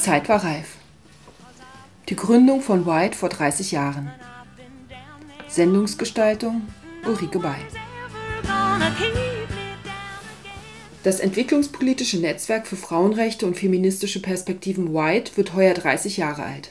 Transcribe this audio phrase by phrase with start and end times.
[0.00, 0.76] Zeit war reif.
[2.08, 4.10] Die Gründung von White vor 30 Jahren.
[5.46, 6.62] Sendungsgestaltung
[7.06, 7.60] Ulrike Bay.
[11.02, 16.70] Das entwicklungspolitische Netzwerk für Frauenrechte und feministische Perspektiven White wird heuer 30 Jahre alt.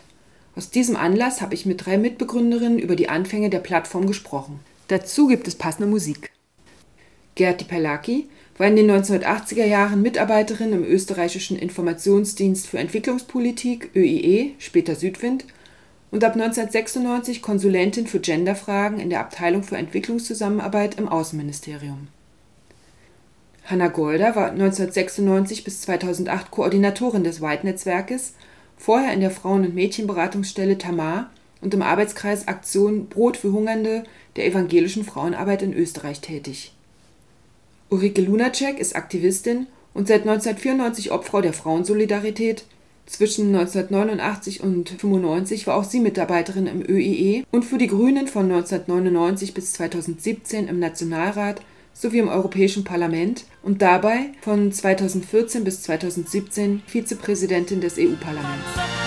[0.55, 4.59] Aus diesem Anlass habe ich mit drei Mitbegründerinnen über die Anfänge der Plattform gesprochen.
[4.87, 6.31] Dazu gibt es passende Musik.
[7.35, 8.27] Gerti Perlaki
[8.59, 15.45] war in den 1980er Jahren Mitarbeiterin im österreichischen Informationsdienst für Entwicklungspolitik ÖIE, später Südwind,
[16.11, 22.09] und ab 1996 Konsulentin für Genderfragen in der Abteilung für Entwicklungszusammenarbeit im Außenministerium.
[23.63, 28.33] Hanna Golder war 1996 bis 2008 Koordinatorin des White-Netzwerkes,
[28.75, 31.29] vorher in der Frauen- und Mädchenberatungsstelle Tamar
[31.61, 34.03] und im Arbeitskreis Aktion Brot für Hungernde
[34.35, 36.73] der evangelischen Frauenarbeit in Österreich tätig.
[37.89, 42.65] Ulrike Lunacek ist Aktivistin und seit 1994 Obfrau der Frauensolidarität.
[43.07, 48.43] Zwischen 1989 und 1995 war auch sie Mitarbeiterin im ÖIE und für die Grünen von
[48.51, 51.61] 1999 bis 2017 im Nationalrat
[51.93, 58.98] sowie im Europäischen Parlament und dabei von 2014 bis 2017 Vizepräsidentin des EU-Parlaments.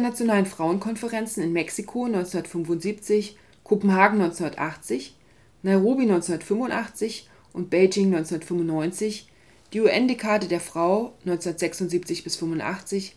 [0.00, 5.14] Internationalen Frauenkonferenzen in Mexiko 1975, Kopenhagen 1980,
[5.62, 9.28] Nairobi 1985 und Beijing 1995,
[9.74, 13.14] die UN-Dekade der Frau 1976 bis 85,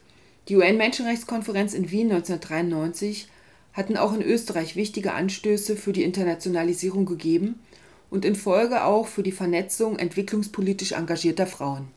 [0.50, 3.30] die UN-Menschenrechtskonferenz in Wien 1993
[3.72, 7.62] hatten auch in Österreich wichtige Anstöße für die Internationalisierung gegeben
[8.10, 11.88] und in Folge auch für die Vernetzung entwicklungspolitisch engagierter Frauen.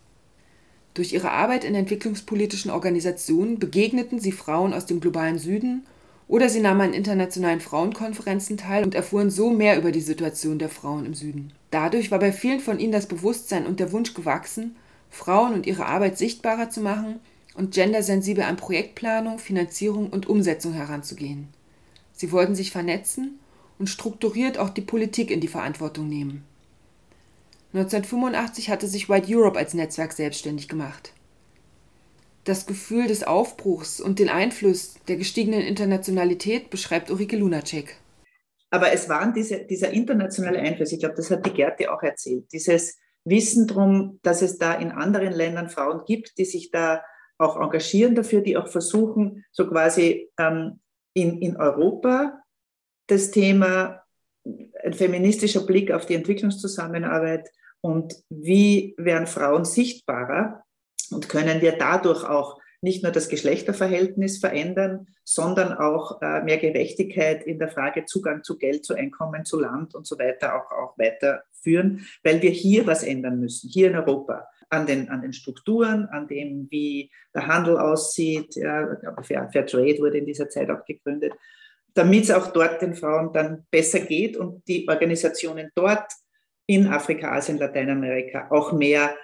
[0.96, 5.84] Durch ihre Arbeit in entwicklungspolitischen Organisationen begegneten sie Frauen aus dem globalen Süden
[6.26, 10.70] oder sie nahmen an internationalen Frauenkonferenzen teil und erfuhren so mehr über die Situation der
[10.70, 11.52] Frauen im Süden.
[11.70, 14.74] Dadurch war bei vielen von ihnen das Bewusstsein und der Wunsch gewachsen,
[15.10, 17.20] Frauen und ihre Arbeit sichtbarer zu machen
[17.54, 21.48] und gendersensibel an Projektplanung, Finanzierung und Umsetzung heranzugehen.
[22.14, 23.38] Sie wollten sich vernetzen
[23.78, 26.44] und strukturiert auch die Politik in die Verantwortung nehmen.
[27.76, 31.12] 1985 hatte sich White Europe als Netzwerk selbstständig gemacht.
[32.44, 37.96] Das Gefühl des Aufbruchs und den Einfluss der gestiegenen Internationalität beschreibt Ulrike Lunacek.
[38.70, 42.46] Aber es waren diese, dieser internationale Einfluss, ich glaube, das hat die Gerti auch erzählt,
[42.52, 47.02] dieses Wissen darum, dass es da in anderen Ländern Frauen gibt, die sich da
[47.38, 50.80] auch engagieren dafür, die auch versuchen, so quasi ähm,
[51.14, 52.40] in, in Europa
[53.08, 54.02] das Thema,
[54.84, 57.48] ein feministischer Blick auf die Entwicklungszusammenarbeit
[57.80, 60.64] und wie werden Frauen sichtbarer
[61.10, 67.44] und können wir dadurch auch nicht nur das Geschlechterverhältnis verändern, sondern auch äh, mehr Gerechtigkeit
[67.44, 70.98] in der Frage Zugang zu Geld, zu Einkommen, zu Land und so weiter auch, auch
[70.98, 74.46] weiterführen, weil wir hier was ändern müssen, hier in Europa.
[74.68, 78.56] An den, an den Strukturen, an dem, wie der Handel aussieht.
[78.56, 81.34] Ja, Fair, Fair Trade wurde in dieser Zeit auch gegründet,
[81.94, 86.12] damit es auch dort den Frauen dann besser geht und die Organisationen dort
[86.66, 89.14] in Afrika, Asien, Lateinamerika auch mehr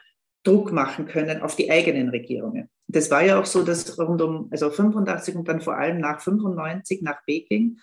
[0.45, 2.69] Druck machen können auf die eigenen Regierungen.
[2.89, 6.21] Das war ja auch so, dass rund um also 85 und dann vor allem nach
[6.21, 7.79] 95, nach Peking,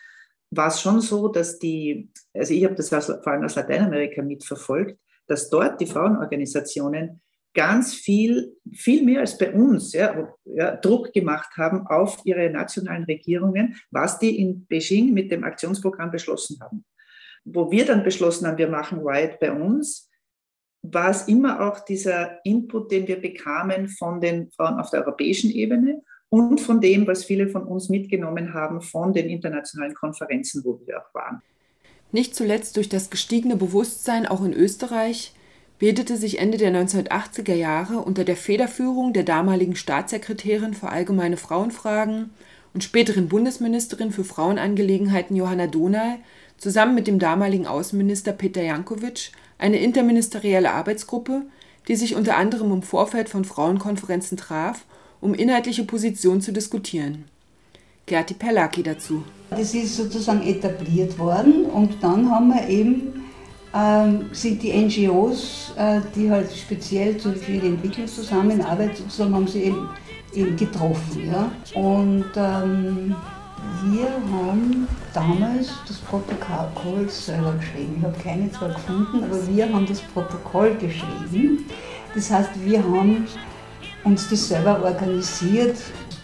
[0.51, 4.99] war es schon so, dass die, also ich habe das vor allem aus Lateinamerika mitverfolgt,
[5.27, 7.21] dass dort die Frauenorganisationen
[7.53, 13.03] ganz viel, viel mehr als bei uns, ja, ja, Druck gemacht haben auf ihre nationalen
[13.05, 16.85] Regierungen, was die in Beijing mit dem Aktionsprogramm beschlossen haben.
[17.45, 20.09] Wo wir dann beschlossen haben, wir machen White bei uns,
[20.81, 25.51] war es immer auch dieser Input, den wir bekamen von den Frauen auf der europäischen
[25.51, 30.79] Ebene und von dem, was viele von uns mitgenommen haben von den internationalen Konferenzen, wo
[30.85, 31.41] wir auch waren.
[32.11, 35.33] Nicht zuletzt durch das gestiegene Bewusstsein auch in Österreich
[35.79, 42.31] bildete sich Ende der 1980er Jahre unter der Federführung der damaligen Staatssekretärin für allgemeine Frauenfragen
[42.73, 46.17] und späteren Bundesministerin für Frauenangelegenheiten Johanna Dohnal
[46.59, 51.43] zusammen mit dem damaligen Außenminister Peter Jankovic eine interministerielle Arbeitsgruppe,
[51.87, 54.85] die sich unter anderem im Vorfeld von Frauenkonferenzen traf,
[55.21, 57.25] um inhaltliche Positionen zu diskutieren.
[58.05, 59.23] Gerti Perlaki dazu.
[59.49, 63.19] Das ist sozusagen etabliert worden und dann haben wir eben
[63.73, 70.55] ähm, sind die NGOs, äh, die halt speziell für die Entwicklungszusammenarbeit sozusagen haben sie eben,
[70.55, 71.31] getroffen.
[71.31, 71.51] Ja?
[71.73, 73.15] Und ähm,
[73.83, 77.95] wir haben damals das Protokoll selber geschrieben.
[77.99, 81.65] Ich habe keine zwar gefunden, aber wir haben das Protokoll geschrieben.
[82.13, 83.27] Das heißt, wir haben
[84.03, 85.77] uns das selber organisiert.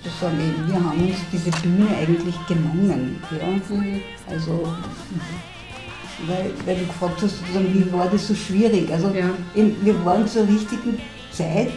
[0.03, 3.21] Sozusagen eben, wir haben uns diese Bühne eigentlich genommen.
[3.31, 3.47] Ja?
[3.47, 4.01] Mhm.
[4.29, 4.67] Also
[6.27, 8.91] weil, weil du gefragt hast, wie war das so schwierig.
[8.91, 9.29] Also ja.
[9.55, 10.97] eben, wir waren zur richtigen
[11.31, 11.71] Zeit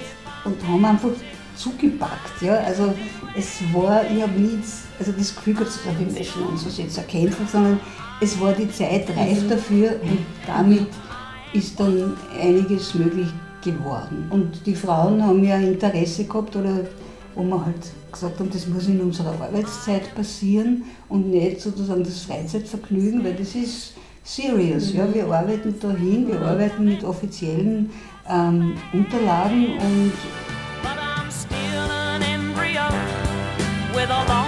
[0.45, 1.11] und haben einfach
[1.59, 2.41] zugepackt.
[2.41, 2.55] Ja?
[2.59, 2.95] Also
[3.37, 4.59] es war, ich habe nie
[4.99, 7.81] also das Gefühl gehabt, wir möchten uns jetzt erkämpfen, sondern
[8.21, 9.49] es war die Zeit reif mhm.
[9.49, 10.89] dafür und damit
[11.53, 13.29] ist dann einiges möglich
[13.63, 14.27] geworden.
[14.31, 16.81] Und die Frauen haben ja Interesse gehabt oder
[17.35, 17.77] wo wir halt
[18.11, 23.55] gesagt haben, das muss in unserer Arbeitszeit passieren und nicht sozusagen das Freizeitvergnügen, weil das
[23.55, 23.93] ist
[24.25, 24.93] serious.
[24.93, 27.91] Ja, wir arbeiten dahin, wir arbeiten mit offiziellen
[28.29, 30.13] ähm, Unterlagen und
[34.09, 34.48] with a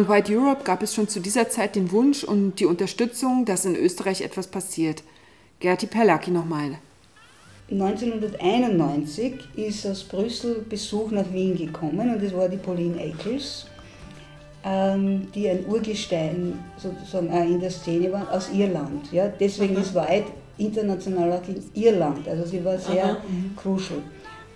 [0.00, 3.66] Von White Europe gab es schon zu dieser Zeit den Wunsch und die Unterstützung, dass
[3.66, 5.02] in Österreich etwas passiert.
[5.58, 6.78] Gerti Perlaki nochmal.
[7.70, 13.66] 1991 ist aus Brüssel Besuch nach Wien gekommen und es war die Pauline Eccles,
[14.64, 19.12] ähm, die ein Urgestein sozusagen in der Szene war, aus Irland.
[19.12, 19.28] Ja?
[19.28, 19.82] Deswegen Aha.
[19.82, 23.16] ist White international auch in Irland, also sie war sehr Aha.
[23.28, 23.54] Mhm.
[23.54, 23.98] crucial.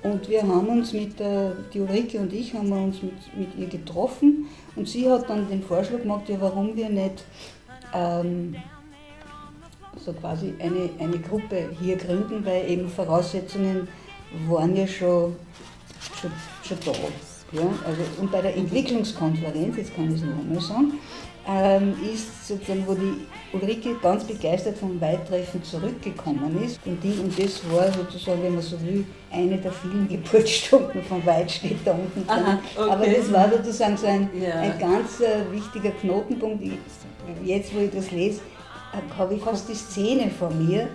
[0.05, 3.67] Und wir haben uns mit der, die Ulrike und ich haben uns mit, mit ihr
[3.67, 4.47] getroffen
[4.77, 7.25] und sie hat dann den Vorschlag gemacht, ja, warum wir nicht
[7.93, 8.57] ähm,
[10.05, 13.89] so quasi eine, eine Gruppe hier gründen, weil eben Voraussetzungen
[14.49, 15.37] waren ja schon,
[16.21, 16.33] schon,
[16.63, 16.93] schon da.
[17.53, 17.69] Ja?
[17.87, 20.95] Also, und bei der Entwicklungskonferenz, jetzt kann ich es noch einmal sagen,
[21.47, 26.81] ähm, ist sozusagen, wo die Ulrike ganz begeistert vom Weittreffen zurückgekommen ist.
[26.87, 31.25] Und, die, und das war sozusagen, wenn man so will, eine der vielen Geburtsstunden von
[31.27, 32.91] Weit steht da unten Aha, okay.
[32.91, 34.61] Aber das war sozusagen so ein, ja.
[34.61, 36.63] ein ganz äh, wichtiger Knotenpunkt.
[36.63, 36.73] Ich,
[37.45, 38.41] jetzt, wo ich das lese,
[39.19, 40.89] habe ich fast die Szene vor mir,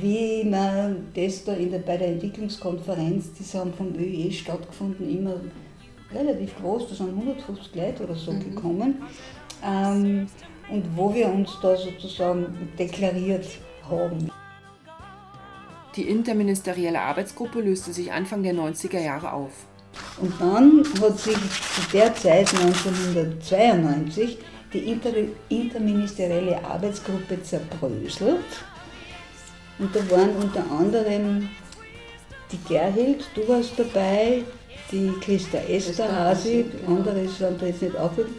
[0.00, 5.34] wie man das da in der, bei der Entwicklungskonferenz, die haben vom ÖE stattgefunden, immer
[6.14, 8.54] relativ groß, da sind 150 Leute oder so mhm.
[8.54, 9.02] gekommen
[9.64, 10.26] ähm,
[10.70, 13.46] und wo wir uns da sozusagen deklariert
[13.88, 14.30] haben.
[15.96, 19.52] Die interministerielle Arbeitsgruppe löste sich Anfang der 90er Jahre auf.
[20.18, 24.38] Und dann hat sich zu der Zeit 1992
[24.72, 25.10] die Inter
[25.50, 28.38] interministerielle Arbeitsgruppe zerbröselt.
[29.78, 31.48] Und da waren unter anderem
[32.50, 34.42] die Gerhild, du warst dabei,
[34.90, 38.36] die Christa Esterhasi, andere sind da jetzt nicht aufgeführt,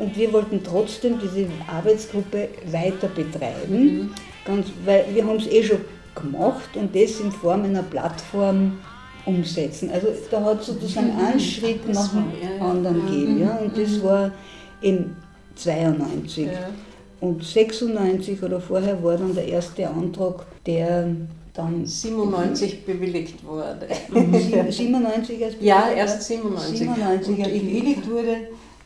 [0.00, 4.10] und wir wollten trotzdem diese Arbeitsgruppe weiter betreiben, mhm.
[4.44, 5.80] ganz, weil wir haben es eh schon
[6.14, 8.78] gemacht und das in Form einer Plattform
[9.26, 9.90] umsetzen.
[9.90, 11.24] Also da hat sozusagen mhm.
[11.24, 13.40] einen Schritt nach dem anderen gegeben.
[13.40, 14.02] Ja, und das mhm.
[14.02, 14.32] war
[14.80, 15.16] im
[15.54, 16.46] 92.
[16.46, 16.52] Ja.
[17.20, 21.14] Und 96 oder vorher war dann der erste Antrag, der
[21.52, 23.86] dann 97 bewilligt wurde.
[24.70, 26.78] 97 erst Ja, erst 97.
[26.78, 28.36] 97 erst bewilligt wurde.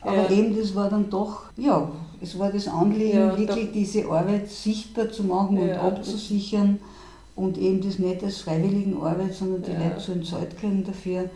[0.05, 0.29] Aber ja.
[0.29, 5.09] eben, das war dann doch, ja, es war das Anliegen, ja, wirklich diese Arbeit sichtbar
[5.09, 6.79] zu machen und abzusichern
[7.35, 10.55] und eben das nicht als Freiwilligenarbeit, sondern die Leute zu entzahlt
[10.87, 11.29] dafür.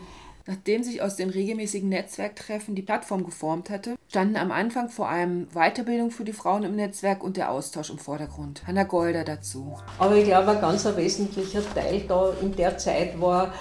[0.46, 5.46] Nachdem sich aus den regelmäßigen Netzwerktreffen die Plattform geformt hatte, standen am Anfang vor allem
[5.52, 8.66] Weiterbildung für die Frauen im Netzwerk und der Austausch im Vordergrund.
[8.66, 9.76] Hanna Golder dazu.
[9.98, 13.52] Aber ich glaube, ein ganz wesentlicher Teil da in der Zeit war,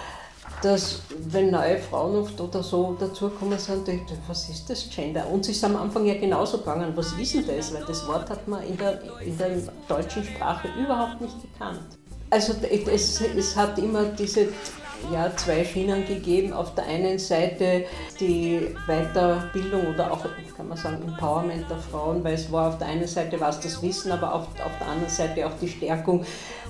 [0.62, 5.28] dass wenn neue Frauen oft oder so dazukommen sind, ich, was ist das Gender?
[5.30, 7.74] Uns ist am Anfang ja genauso gegangen, was ist denn das?
[7.74, 9.50] Weil das Wort hat man in der, in der
[9.88, 11.98] deutschen Sprache überhaupt nicht gekannt.
[12.30, 14.50] Also es, es hat immer diese
[15.12, 16.54] ja, zwei Schienen gegeben.
[16.54, 17.86] Auf der einen Seite
[18.20, 20.26] die Weiterbildung oder auch,
[20.56, 23.82] kann man sagen, Empowerment der Frauen, weil es war auf der einen Seite was das
[23.82, 26.24] Wissen, aber auf, auf der anderen Seite auch die Stärkung.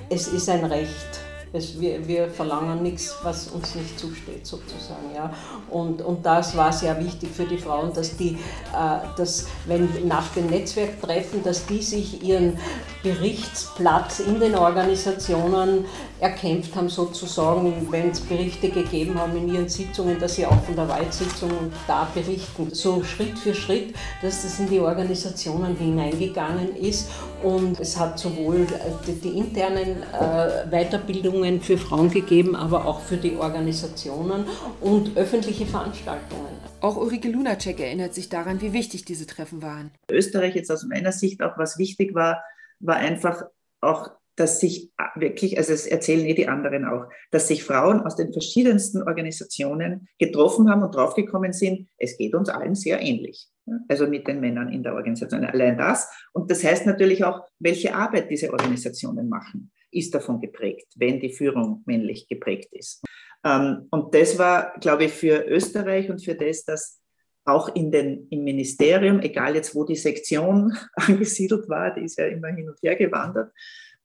[0.09, 1.19] Es ist ein Recht
[1.53, 5.13] es, wir, wir verlangen nichts, was uns nicht zusteht, sozusagen.
[5.15, 5.33] Ja.
[5.69, 10.27] Und, und das war sehr wichtig für die Frauen, dass die, äh, dass, wenn nach
[10.33, 12.57] den Netzwerktreffen, dass die sich ihren
[13.03, 15.85] Berichtsplatz in den Organisationen
[16.19, 20.75] erkämpft haben, sozusagen, wenn es Berichte gegeben haben in ihren Sitzungen, dass sie auch von
[20.75, 21.51] der Waldsitzung
[21.87, 22.69] da berichten.
[22.73, 27.09] So Schritt für Schritt, dass das in die Organisationen hineingegangen ist.
[27.41, 28.67] Und es hat sowohl
[29.07, 34.45] die, die internen äh, Weiterbildungen, Ausbildungen für Frauen gegeben, aber auch für die Organisationen
[34.81, 36.47] und öffentliche Veranstaltungen.
[36.81, 39.91] Auch Ulrike Lunacek erinnert sich daran, wie wichtig diese Treffen waren.
[40.11, 42.43] Österreich jetzt aus meiner Sicht auch was wichtig war,
[42.79, 43.43] war einfach
[43.81, 48.15] auch dass sich wirklich, also es erzählen eh die anderen auch, dass sich Frauen aus
[48.15, 53.49] den verschiedensten Organisationen getroffen haben und draufgekommen sind, es geht uns allen sehr ähnlich.
[53.89, 55.43] Also mit den Männern in der Organisation.
[55.43, 56.09] Allein das.
[56.31, 61.31] Und das heißt natürlich auch, welche Arbeit diese Organisationen machen ist davon geprägt, wenn die
[61.31, 63.03] Führung männlich geprägt ist.
[63.43, 66.99] Ähm, und das war, glaube ich, für Österreich und für das, dass
[67.45, 72.25] auch in den, im Ministerium, egal jetzt wo die Sektion angesiedelt war, die ist ja
[72.27, 73.51] immer hin und her gewandert,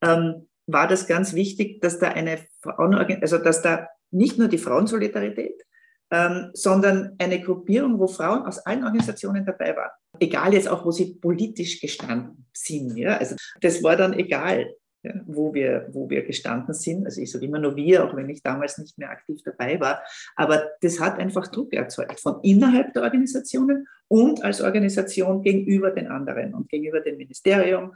[0.03, 4.59] ähm, war das ganz wichtig, dass da eine Frauen, also dass da nicht nur die
[4.59, 5.63] Frauensolidarität,
[6.11, 9.91] ähm, sondern eine Gruppierung, wo Frauen aus allen Organisationen dabei waren.
[10.21, 12.97] Egal jetzt auch, wo sie politisch gestanden sind.
[12.97, 13.17] Ja?
[13.17, 14.73] Also das war dann egal
[15.05, 17.05] ja, wo, wir, wo wir gestanden sind.
[17.05, 20.03] Also ich sage immer nur wir, auch wenn ich damals nicht mehr aktiv dabei war.
[20.35, 26.09] Aber das hat einfach Druck erzeugt von innerhalb der Organisationen und als Organisation gegenüber den
[26.09, 27.95] anderen und gegenüber dem Ministerium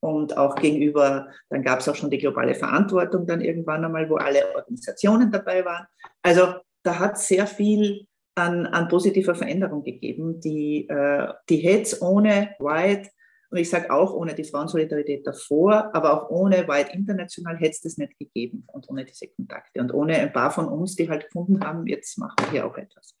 [0.00, 4.16] und auch gegenüber, dann gab es auch schon die globale Verantwortung dann irgendwann einmal, wo
[4.16, 5.86] alle Organisationen dabei waren.
[6.22, 12.54] Also da hat sehr viel an, an positiver Veränderung gegeben, die, äh, die es ohne
[12.58, 13.10] White
[13.50, 17.80] und ich sage auch ohne die Frauensolidarität davor, aber auch ohne White International hätte es
[17.80, 21.24] das nicht gegeben und ohne diese Kontakte und ohne ein paar von uns, die halt
[21.24, 23.16] gefunden haben, jetzt machen wir hier auch etwas.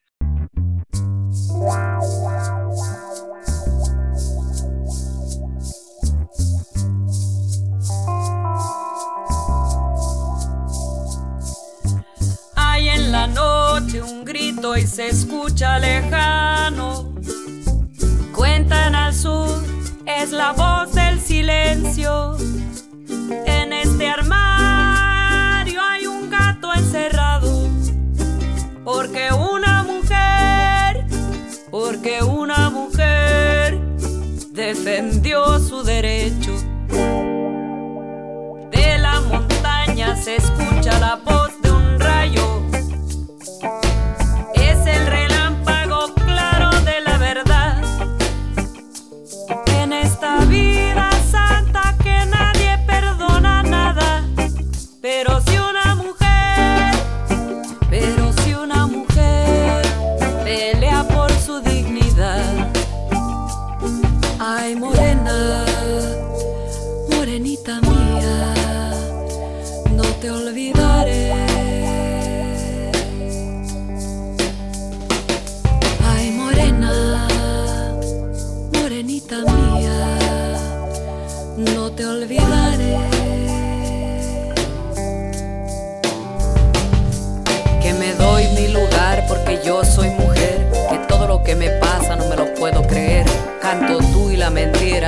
[12.56, 17.14] Hay en la noche un grito y se escucha lejano.
[18.32, 19.69] Cuentan al sur
[20.22, 22.36] es la voz del silencio.
[23.46, 27.68] En este armario hay un gato encerrado.
[28.84, 31.06] Porque una mujer,
[31.70, 33.78] porque una mujer
[34.52, 36.52] defendió su derecho.
[38.70, 40.79] De la montaña se escucha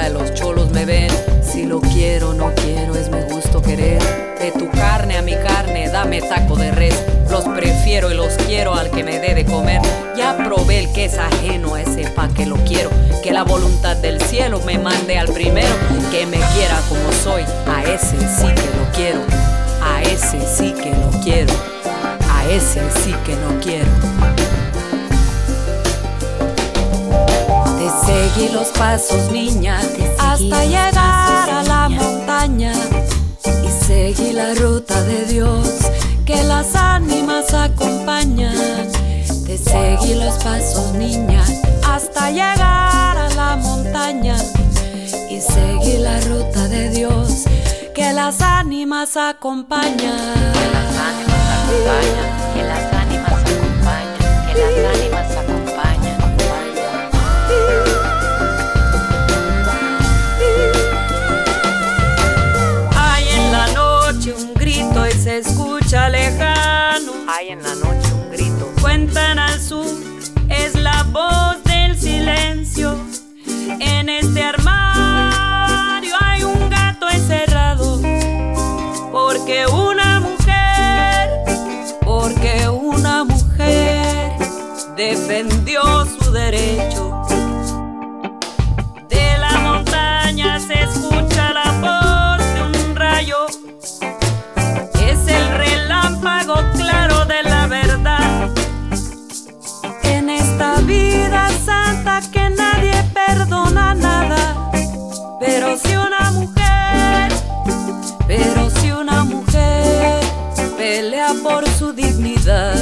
[0.09, 1.11] los cholos me ven.
[1.43, 4.01] Si lo quiero, no quiero, es mi gusto querer.
[4.39, 6.95] De tu carne a mi carne, dame taco de res.
[7.31, 9.81] Los prefiero y los quiero al que me dé de comer.
[10.17, 12.91] Ya probé el que es ajeno a ese pa' que lo quiero.
[13.23, 15.75] Que la voluntad del cielo me mande al primero.
[16.11, 19.21] Que me quiera como soy, a ese sí que lo quiero.
[19.83, 21.53] A ese sí que lo quiero.
[22.31, 24.52] A ese sí que no quiero.
[28.13, 29.81] Seguí los pasos, niña,
[30.19, 32.73] hasta llegar a la montaña.
[33.65, 35.69] Y seguí la ruta de Dios
[36.27, 38.91] que las ánimas acompañan.
[39.47, 41.43] Te seguí los pasos, niña,
[41.89, 44.37] hasta llegar a la montaña.
[45.31, 47.45] Y seguí la ruta de Dios
[47.95, 50.43] que las ánimas acompañan.
[50.57, 55.12] Que las ánimas acompañan, que las ánimas acompañan, que las ánimas
[69.13, 69.85] Cuentan al sur,
[70.49, 72.97] es la voz del silencio.
[73.79, 78.01] En este armario hay un gato encerrado.
[79.13, 81.29] Porque una mujer,
[82.07, 84.33] porque una mujer
[84.97, 86.92] defendió su derecho.
[103.33, 104.71] Perdona nada.
[105.41, 107.33] Pero si una mujer,
[108.27, 110.21] pero si una mujer
[110.77, 112.77] pelea por su dignidad.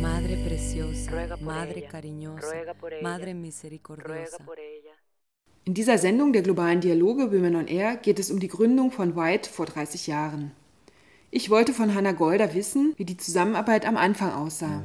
[0.00, 2.56] Madre preciosa, Madre cariñosa,
[3.02, 4.38] Madre misericordiosa.
[5.68, 9.16] In dieser Sendung der globalen Dialoge Women on Air geht es um die Gründung von
[9.16, 10.52] White vor 30 Jahren.
[11.32, 14.84] Ich wollte von Hannah Golder wissen, wie die Zusammenarbeit am Anfang aussah.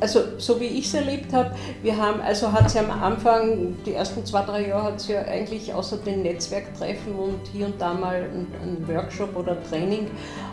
[0.00, 1.50] Also so wie ich es erlebt habe,
[1.82, 5.22] wir haben, also hat sie am Anfang, die ersten zwei, drei Jahre hat sie ja
[5.22, 10.06] eigentlich außer den Netzwerktreffen und hier und da mal ein, Workshop oder Training,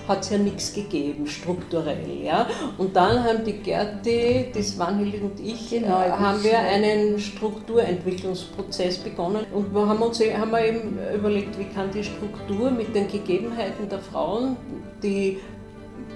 [0.07, 2.23] hat es ja nichts gegeben, strukturell.
[2.23, 2.47] Ja?
[2.77, 8.97] Und dann haben die Gerti, die Svanhild und ich, Genau, äh, haben wir einen Strukturentwicklungsprozess
[8.97, 13.07] begonnen und wir haben uns haben wir eben überlegt, wie kann die Struktur mit den
[13.07, 14.57] Gegebenheiten der Frauen,
[15.03, 15.39] die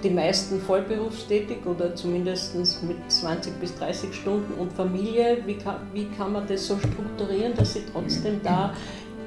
[0.02, 6.06] die meisten vollberufstätig oder zumindest mit 20 bis 30 Stunden und Familie, wie kann, wie
[6.16, 8.74] kann man das so strukturieren, dass sie trotzdem da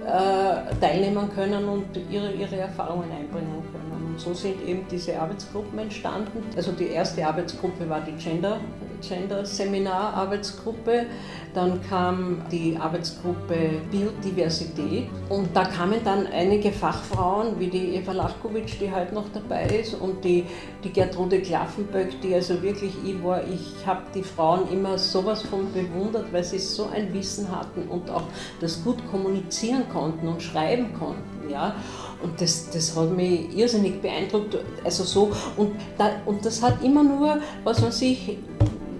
[0.06, 4.08] äh, teilnehmen können und ihre, ihre Erfahrungen einbringen können.
[4.08, 6.44] Und so sind eben diese Arbeitsgruppen entstanden.
[6.56, 8.60] Also die erste Arbeitsgruppe war die Gender,
[9.01, 11.05] Gender Seminar Arbeitsgruppe,
[11.53, 18.75] dann kam die Arbeitsgruppe Biodiversität und da kamen dann einige Fachfrauen wie die Eva Lachkowitsch,
[18.81, 20.45] die heute noch dabei ist und die,
[20.84, 25.71] die Gertrude Klaffenböck, die also wirklich, ich war, ich habe die Frauen immer sowas von
[25.71, 28.23] bewundert, weil sie so ein Wissen hatten und auch
[28.60, 31.75] das gut kommunizieren konnten und schreiben konnten, ja.
[32.21, 34.58] Und das, das hat mich irrsinnig beeindruckt.
[34.84, 38.38] Also so, und, da, und das hat immer nur, was weiß ich,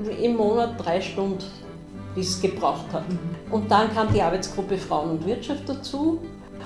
[0.10, 1.44] im Monat drei Stunden,
[2.16, 3.04] die gebraucht hat.
[3.52, 6.20] Und dann kam die Arbeitsgruppe Frauen und Wirtschaft dazu.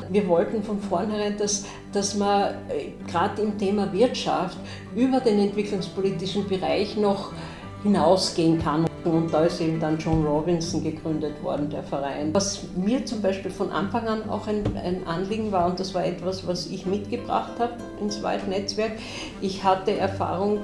[0.10, 4.58] Wir wollten von vornherein, dass, dass man äh, gerade im Thema Wirtschaft
[4.96, 7.32] über den entwicklungspolitischen Bereich noch
[7.84, 8.86] hinausgehen kann.
[9.06, 12.34] Und da ist eben dann John Robinson gegründet worden, der Verein.
[12.34, 16.06] Was mir zum Beispiel von Anfang an auch ein, ein Anliegen war, und das war
[16.06, 18.94] etwas, was ich mitgebracht habe ins White-Netzwerk,
[19.42, 20.60] ich hatte Erfahrung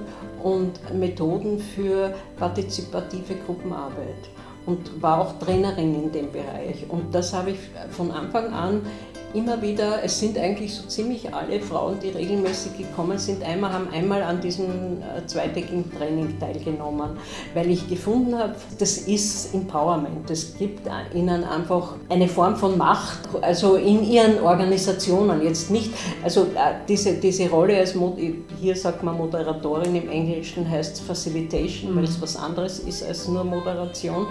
[0.46, 4.30] und Methoden für partizipative Gruppenarbeit
[4.68, 6.86] und war auch Trainerin in dem Bereich.
[6.88, 8.86] Und das habe ich von Anfang an
[9.36, 13.90] immer wieder, es sind eigentlich so ziemlich alle Frauen, die regelmäßig gekommen sind, einmal haben
[13.94, 14.66] einmal an diesem
[15.02, 17.12] äh, zweitägigen Training teilgenommen,
[17.54, 20.30] weil ich gefunden habe, das ist Empowerment.
[20.30, 25.42] Es gibt ihnen einfach eine Form von Macht, also in ihren Organisationen.
[25.44, 25.92] Jetzt nicht,
[26.24, 28.18] also äh, diese, diese Rolle als, Mod
[28.62, 33.28] hier sagt man Moderatorin, im Englischen heißt es Facilitation, weil es was anderes ist als
[33.28, 34.28] nur Moderation.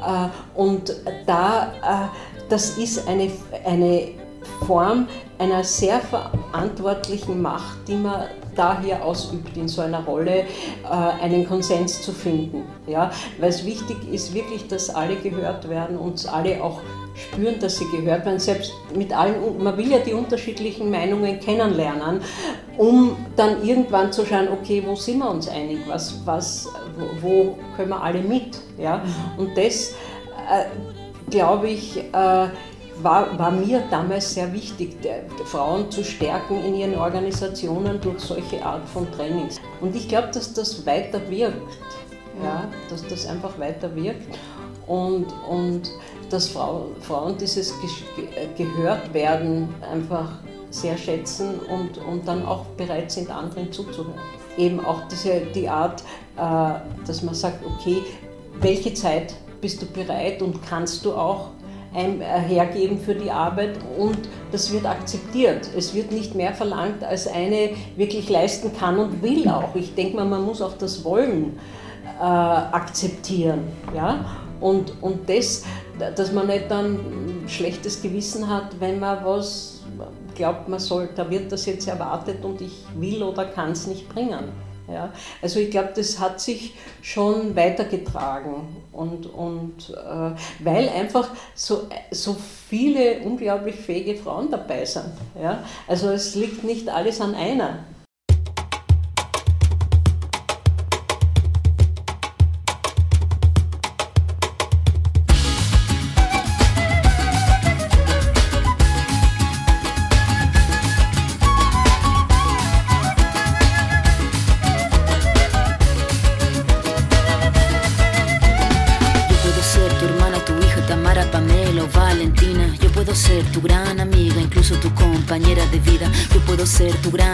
[0.00, 2.10] Äh, Und da,
[2.48, 3.30] das ist eine,
[3.64, 4.21] eine
[4.66, 8.24] Form einer sehr verantwortlichen Macht, die man
[8.54, 12.64] da hier ausübt, in so einer Rolle äh, einen Konsens zu finden.
[12.86, 13.10] Ja?
[13.38, 16.80] Weil es wichtig ist wirklich, dass alle gehört werden und alle auch
[17.14, 18.38] spüren, dass sie gehört werden.
[18.38, 22.20] Selbst mit allen, man will ja die unterschiedlichen Meinungen kennenlernen,
[22.76, 26.68] um dann irgendwann zu schauen, okay, wo sind wir uns einig, was, was,
[27.20, 28.58] wo, wo können wir alle mit.
[28.78, 29.02] Ja?
[29.36, 29.92] Und das,
[30.50, 30.64] äh,
[31.30, 32.48] glaube ich, äh,
[33.02, 34.96] war, war, mir damals sehr wichtig,
[35.44, 39.60] Frauen zu stärken in ihren Organisationen durch solche Art von Trainings.
[39.80, 41.78] Und ich glaube, dass das weiter wirkt,
[42.42, 44.38] ja, dass das einfach weiter wirkt
[44.86, 45.90] und, und
[46.30, 47.88] dass Frau, Frauen dieses Ge
[48.56, 50.30] Gehört werden einfach
[50.70, 54.14] sehr schätzen und, und dann auch bereit sind, anderen zuzuhören.
[54.56, 56.02] Eben auch diese, die Art,
[56.36, 58.02] äh, dass man sagt, okay,
[58.60, 61.50] welche Zeit bist du bereit und kannst du auch
[61.92, 64.18] hergeben für die Arbeit und
[64.50, 65.68] das wird akzeptiert.
[65.76, 69.74] Es wird nicht mehr verlangt, als eine wirklich leisten kann und will auch.
[69.74, 71.58] Ich denke mal, man muss auch das Wollen
[72.18, 73.64] äh, akzeptieren.
[73.94, 74.24] Ja?
[74.60, 75.64] Und, und das,
[75.98, 76.98] dass man nicht dann
[77.46, 79.82] schlechtes Gewissen hat, wenn man was
[80.34, 84.08] glaubt, man soll, da wird das jetzt erwartet und ich will oder kann es nicht
[84.08, 84.52] bringen.
[84.88, 91.88] Ja, also ich glaube, das hat sich schon weitergetragen und, und äh, weil einfach so,
[92.10, 92.36] so
[92.68, 95.12] viele unglaublich fähige Frauen dabei sind.
[95.40, 95.62] Ja?
[95.86, 97.84] Also es liegt nicht alles an einer.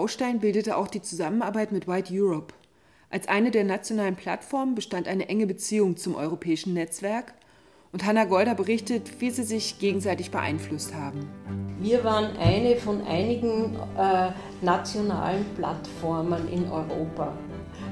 [0.00, 2.54] Baustein bildete auch die Zusammenarbeit mit White Europe.
[3.10, 7.34] Als eine der nationalen Plattformen bestand eine enge Beziehung zum europäischen Netzwerk
[7.92, 11.28] und Hanna Golder berichtet, wie sie sich gegenseitig beeinflusst haben.
[11.80, 14.30] Wir waren eine von einigen äh,
[14.62, 17.36] nationalen Plattformen in Europa.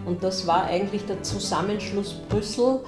[0.06, 2.80] Und das war eigentlich der Zusammenschluss Brüssel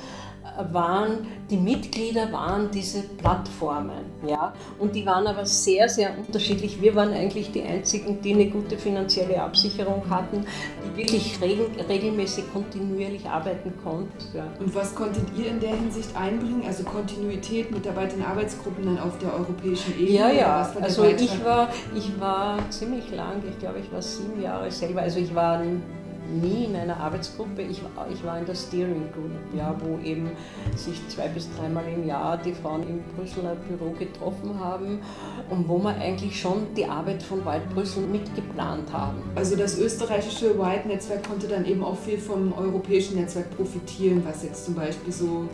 [0.73, 4.05] waren, die Mitglieder waren diese Plattformen.
[4.27, 4.53] Ja?
[4.79, 6.81] Und die waren aber sehr, sehr unterschiedlich.
[6.81, 10.45] Wir waren eigentlich die einzigen, die eine gute finanzielle Absicherung hatten,
[10.85, 14.11] die wirklich regelmäßig kontinuierlich arbeiten konnten.
[14.37, 14.45] Ja.
[14.59, 16.63] Und was konntet ihr in der Hinsicht einbringen?
[16.67, 20.11] Also Kontinuität, Mitarbeit in Arbeitsgruppen dann auf der europäischen Ebene?
[20.11, 20.73] Ja, ja.
[20.81, 25.03] Also ich war, ich war ziemlich lang, ich glaube, ich war sieben Jahre selber.
[25.03, 25.63] Also ich war
[26.29, 27.63] nie in einer Arbeitsgruppe.
[27.63, 30.31] Ich, ich war in der Steering Group, ja, wo eben
[30.77, 35.01] sich zwei bis dreimal im Jahr die Frauen im Brüsseler Büro getroffen haben
[35.49, 39.19] und wo wir eigentlich schon die Arbeit von White Brüssel mitgeplant haben.
[39.35, 44.65] Also das österreichische White-Netzwerk konnte dann eben auch viel vom europäischen Netzwerk profitieren, was jetzt
[44.65, 45.49] zum Beispiel so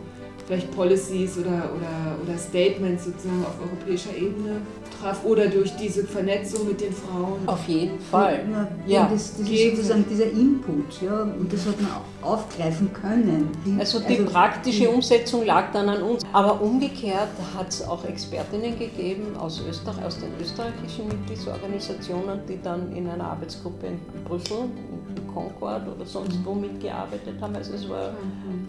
[0.47, 4.61] vielleicht Policies oder, oder, oder Statements sozusagen auf europäischer Ebene
[4.99, 7.39] traf oder durch diese Vernetzung mit den Frauen.
[7.45, 8.45] Auf jeden Fall.
[8.85, 9.09] Ja, ja.
[9.11, 13.51] Das, das ist sozusagen dieser Input, ja, und das hat man auch aufgreifen können.
[13.77, 16.23] Also die also, praktische Umsetzung lag dann an uns.
[16.31, 22.95] Aber umgekehrt hat es auch Expertinnen gegeben aus Österreich, aus den österreichischen Mitgliedsorganisationen, die dann
[22.95, 24.69] in einer Arbeitsgruppe in Brüssel,
[25.15, 27.55] in Concord oder sonst wo mitgearbeitet haben.
[27.55, 28.13] Also es war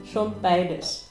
[0.05, 1.09] schon beides.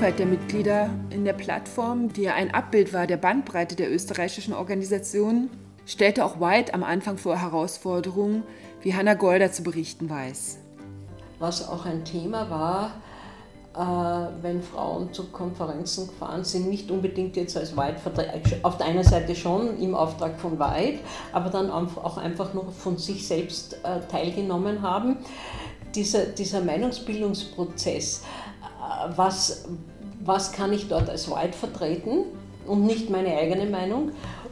[0.00, 4.54] Vielfalt der Mitglieder in der Plattform, die ja ein Abbild war der Bandbreite der österreichischen
[4.54, 5.50] Organisation,
[5.84, 8.42] stellte auch White am Anfang vor Herausforderungen,
[8.80, 10.58] wie Hannah Golder zu berichten weiß.
[11.38, 12.92] Was auch ein Thema war,
[13.72, 18.00] wenn Frauen zu Konferenzen gefahren sind, nicht unbedingt jetzt als White,
[18.62, 20.98] auf der einen Seite schon im Auftrag von White,
[21.32, 25.18] aber dann auch einfach nur von sich selbst äh, teilgenommen haben.
[25.94, 29.66] Dieser, dieser Meinungsbildungsprozess, äh, was,
[30.24, 32.24] was kann ich dort als White vertreten
[32.66, 34.10] und nicht meine eigene Meinung.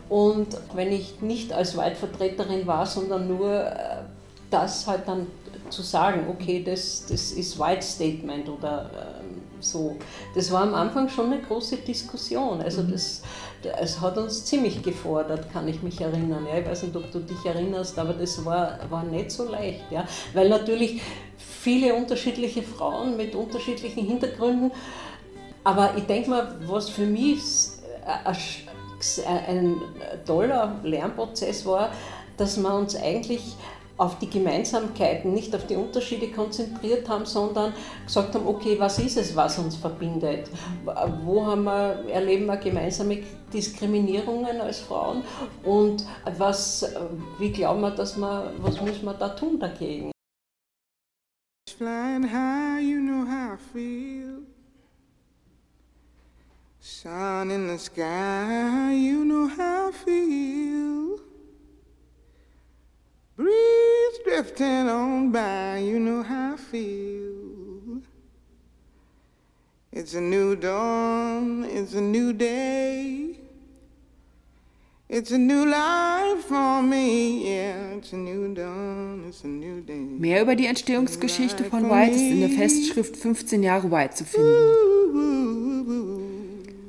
[0.08, 3.97] Und wenn ich nicht als White-Vertreterin war, sondern nur äh,
[4.50, 5.26] das halt dann
[5.70, 9.96] zu sagen, okay, das, das ist White Statement oder ähm, so.
[10.34, 12.62] Das war am Anfang schon eine große Diskussion.
[12.62, 12.92] Also mhm.
[12.92, 13.22] das,
[13.62, 16.46] das hat uns ziemlich gefordert, kann ich mich erinnern.
[16.50, 19.84] Ja, ich weiß nicht, ob du dich erinnerst, aber das war, war nicht so leicht.
[19.90, 20.06] Ja?
[20.32, 21.02] Weil natürlich
[21.36, 24.70] viele unterschiedliche Frauen mit unterschiedlichen Hintergründen
[25.68, 27.42] aber ich denke mal, was für mich
[29.26, 29.76] ein
[30.24, 31.90] toller Lernprozess war,
[32.38, 33.42] dass wir uns eigentlich
[33.98, 37.74] auf die Gemeinsamkeiten, nicht auf die Unterschiede konzentriert haben, sondern
[38.06, 40.48] gesagt haben, okay, was ist es, was uns verbindet?
[41.24, 45.22] Wo haben wir, erleben wir gemeinsame Diskriminierungen als Frauen
[45.64, 46.04] und
[46.36, 46.94] was,
[47.38, 50.12] wie glauben wir, dass wir, was müssen wir da tun dagegen?
[51.76, 54.42] Flying high, you know how I feel.
[56.80, 60.97] Sun in the sky, you know how I feel.
[63.38, 68.02] Breeze drifting on by, you know how I feel.
[69.92, 73.36] It's a new dawn, it's a new day.
[75.08, 77.96] It's a new life for me, yeah.
[77.96, 80.18] It's a new dawn, it's a new day.
[80.18, 84.48] Mehr über die Entstehungsgeschichte von White ist in der Festschrift 15 Jahre White zu finden.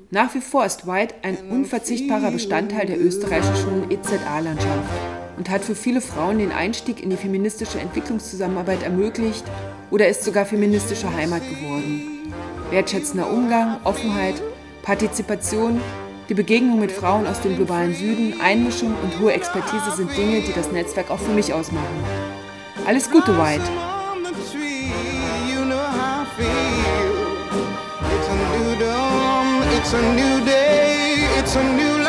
[0.10, 6.02] Nach wie vor ist White ein unverzichtbarer Bestandteil der österreichischen EZA-Landschaft und hat für viele
[6.02, 9.46] Frauen den Einstieg in die feministische Entwicklungszusammenarbeit ermöglicht
[9.90, 12.34] oder ist sogar feministische Heimat geworden.
[12.70, 14.36] Wertschätzender Umgang, Offenheit,
[14.84, 15.80] Partizipation,
[16.28, 20.54] die Begegnung mit Frauen aus dem globalen Süden, Einmischung und hohe Expertise sind Dinge, die
[20.54, 21.88] das Netzwerk auch für mich ausmachen.
[22.86, 23.64] Alles Gute, White!
[29.82, 32.09] It's a new day, it's a new life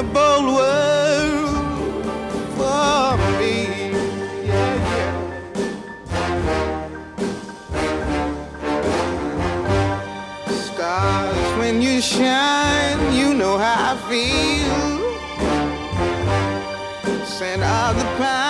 [0.00, 2.04] a bold world
[2.56, 3.56] for me.
[10.64, 14.80] Stars, when you shine, you know how I feel.
[17.26, 18.49] Scent of the pine,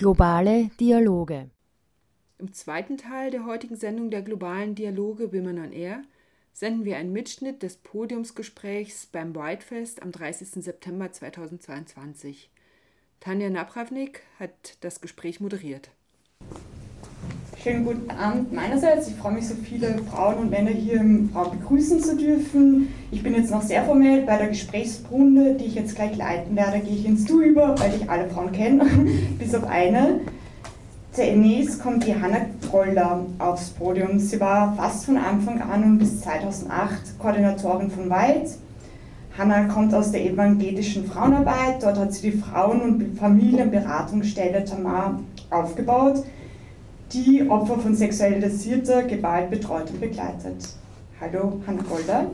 [0.00, 1.50] Globale Dialoge.
[2.38, 6.00] Im zweiten Teil der heutigen Sendung der globalen Dialoge Women on Air
[6.54, 10.64] senden wir einen Mitschnitt des Podiumsgesprächs beim Whitefest am 30.
[10.64, 12.48] September 2022.
[13.20, 15.90] Tanja Napravnik hat das Gespräch moderiert.
[17.62, 19.08] Schönen guten Abend meinerseits.
[19.08, 22.88] Ich freue mich, so viele Frauen und Männer hier im Raum begrüßen zu dürfen.
[23.10, 26.78] Ich bin jetzt noch sehr formell bei der Gesprächsrunde, die ich jetzt gleich leiten werde,
[26.78, 28.86] gehe ich ins Du über, weil ich alle Frauen kenne,
[29.38, 30.20] bis auf eine.
[31.12, 34.18] Zunächst kommt die Hanna Troller aufs Podium.
[34.18, 38.52] Sie war fast von Anfang an und bis 2008 Koordinatorin von White.
[39.36, 41.82] Hanna kommt aus der evangelischen Frauenarbeit.
[41.82, 45.20] Dort hat sie die Frauen- und Familienberatungsstelle Tamar
[45.50, 46.24] aufgebaut
[47.12, 50.68] die Opfer von sexualisierter Gewalt betreut und begleitet.
[51.20, 52.26] Hallo, Hanna Golder.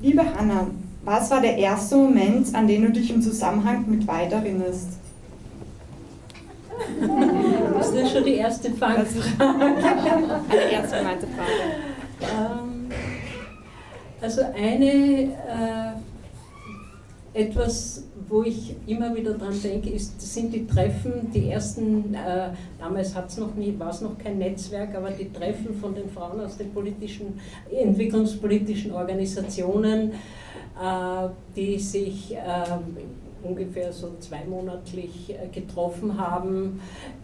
[0.00, 0.66] Liebe Hanna,
[1.04, 5.03] was war der erste Moment, an den du dich im Zusammenhang mit Weid erinnerst?
[7.74, 9.44] Das ist schon die erste Fangfrage.
[10.48, 11.60] Eine ernst gemeinte Frage.
[12.20, 12.88] Ähm,
[14.20, 15.92] also eine, äh,
[17.34, 23.14] etwas, wo ich immer wieder dran denke, ist, sind die Treffen, die ersten, äh, damals
[23.14, 26.56] hat's noch nie, war es noch kein Netzwerk, aber die Treffen von den Frauen aus
[26.56, 32.96] den politischen, entwicklungspolitischen Organisationen, äh, die sich ähm,
[33.44, 36.80] ungefähr so zweimonatlich äh, getroffen haben.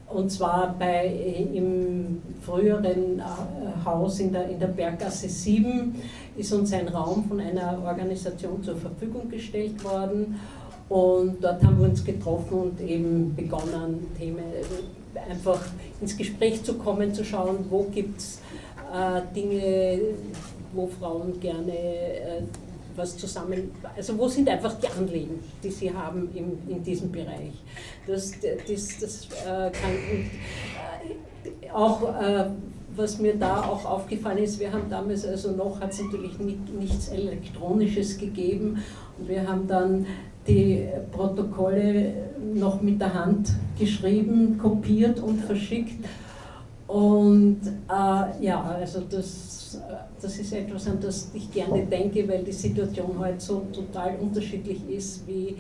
[0.09, 5.94] Und zwar bei, äh, im früheren äh, Haus in der, in der Berggasse 7
[6.37, 10.40] ist uns ein Raum von einer Organisation zur Verfügung gestellt worden.
[10.88, 14.42] Und dort haben wir uns getroffen und eben begonnen, Themen
[15.28, 15.61] einfach
[16.00, 18.40] ins Gespräch zu kommen, zu schauen, wo gibt es
[18.92, 20.00] äh, Dinge,
[20.72, 22.42] wo Frauen gerne äh,
[23.01, 27.55] was zusammen, also wo sind einfach die Anliegen, die Sie haben im, in diesem Bereich.
[28.07, 28.33] Das,
[28.69, 29.95] das, das äh, kann
[31.65, 32.47] äh, auch, äh,
[32.95, 36.75] was mir da auch aufgefallen ist, wir haben damals, also noch hat es natürlich nicht,
[36.79, 38.83] nichts Elektronisches gegeben
[39.19, 40.07] und wir haben dann
[40.47, 42.13] die Protokolle
[42.55, 46.05] noch mit der Hand geschrieben, kopiert und verschickt.
[46.87, 49.60] Und äh, ja, also das
[50.20, 54.88] das ist etwas, an das ich gerne denke, weil die Situation heute so total unterschiedlich
[54.88, 55.56] ist, wie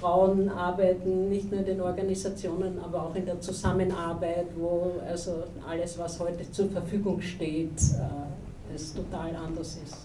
[0.00, 5.98] Frauen arbeiten, nicht nur in den Organisationen, aber auch in der Zusammenarbeit, wo also alles,
[5.98, 9.98] was heute zur Verfügung steht, äh, es total anders ist.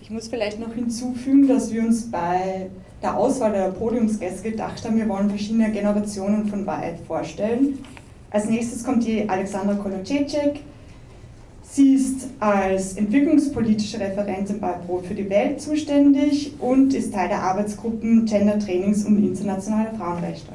[0.00, 2.70] Ich muss vielleicht noch hinzufügen, dass wir uns bei
[3.02, 7.78] der Auswahl der Podiumsgäste gedacht haben, wir wollen verschiedene Generationen von Wahrheit vorstellen.
[8.34, 10.58] Als nächstes kommt die Alexandra Kolocecek.
[11.62, 17.40] Sie ist als entwicklungspolitische Referentin bei Brot für die Welt zuständig und ist Teil der
[17.40, 20.52] Arbeitsgruppen Gender Trainings und internationale Frauenrechte.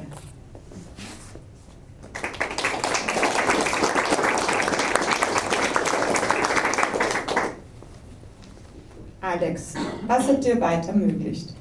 [9.22, 9.72] Alex,
[10.06, 11.54] was hat dir weiter ermöglicht?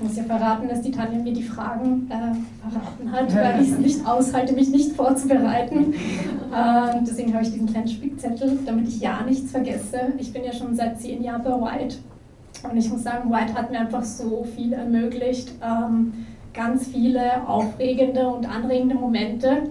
[0.00, 2.32] Ich muss ja verraten, dass die Tanja mir die Fragen äh,
[2.66, 5.92] verraten hat, weil ich es nicht aushalte, mich nicht vorzubereiten.
[5.92, 10.14] Äh, deswegen habe ich diesen kleinen Spickzettel, damit ich ja nichts vergesse.
[10.16, 11.96] Ich bin ja schon seit zehn Jahren bei White
[12.62, 15.52] und ich muss sagen, White hat mir einfach so viel ermöglicht.
[15.62, 16.14] Ähm,
[16.54, 19.64] ganz viele aufregende und anregende Momente.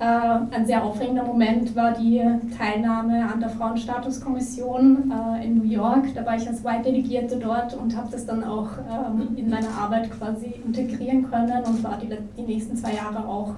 [0.00, 2.22] Äh, ein sehr aufregender Moment war die
[2.56, 6.14] Teilnahme an der Frauenstatuskommission äh, in New York.
[6.14, 10.08] Da war ich als White-Delegierte dort und habe das dann auch ähm, in meine Arbeit
[10.12, 13.54] quasi integrieren können und war die, die nächsten zwei Jahre auch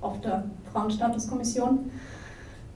[0.00, 1.90] auf der Frauenstatuskommission.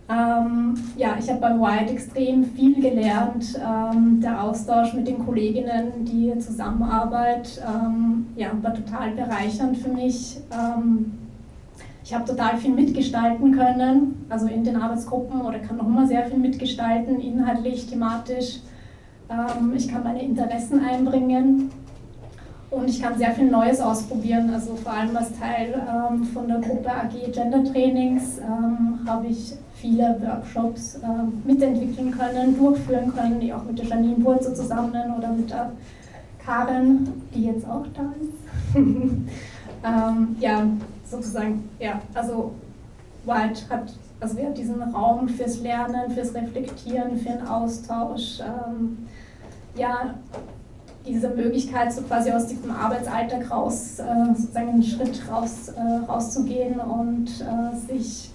[0.08, 3.58] Ähm, ja, ich habe beim White extrem viel gelernt.
[3.58, 10.38] Ähm, der Austausch mit den Kolleginnen, die Zusammenarbeit ähm, ja, war total bereichernd für mich.
[12.06, 16.24] Ich habe total viel mitgestalten können, also in den Arbeitsgruppen oder kann noch immer sehr
[16.26, 18.60] viel mitgestalten, inhaltlich, thematisch.
[19.28, 21.72] Ähm, ich kann meine Interessen einbringen
[22.70, 24.54] und ich kann sehr viel Neues ausprobieren.
[24.54, 29.54] Also vor allem als Teil ähm, von der Gruppe AG Gender Trainings ähm, habe ich
[29.74, 31.00] viele Workshops
[31.44, 35.72] mitentwickeln können, durchführen können, die auch mit der Janine Burzo zusammen oder mit der
[36.38, 38.76] Karin, die jetzt auch da ist.
[40.40, 40.66] ja,
[41.08, 42.52] sozusagen, ja, also
[43.24, 49.06] White hat, also wir haben diesen Raum fürs Lernen, fürs Reflektieren, für den Austausch, ähm,
[49.76, 50.14] ja,
[51.06, 56.80] diese Möglichkeit, so quasi aus diesem Arbeitsalltag raus, äh, sozusagen einen Schritt raus, äh, rauszugehen
[56.80, 58.30] und äh, sich